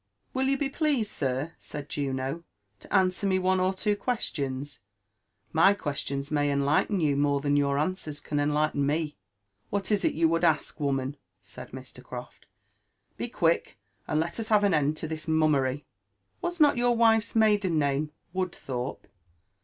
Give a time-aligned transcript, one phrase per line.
[0.11, 4.79] \'«' Will you bei^leased, sir," said Juno, '* to answer me one or two questions?
[5.53, 10.03] My questions may enlighten you more than your answers can enlighten me." <' What is
[10.03, 12.03] it you would ask, woman?" said Mr.
[12.03, 12.47] Croft:''
[13.19, 13.77] be quick,
[14.07, 17.77] and let us Have an end to this mummery." '* Was not your wife's maiden
[17.77, 19.05] name Woodthorpe